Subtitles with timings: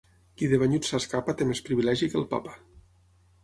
[0.39, 2.59] Qui de banyut s'escapa té més privilegi que el Papa.